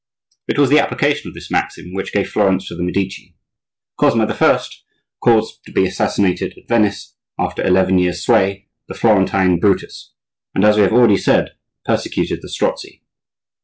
[0.47, 3.35] It was the application of this maxim which gave Florence to the Medici.
[3.99, 4.61] Cosmo I.
[5.21, 10.11] caused to be assassinated at Venice, after eleven years' sway, the Florentine Brutus,
[10.55, 11.51] and, as we have already said,
[11.85, 13.03] persecuted the Strozzi.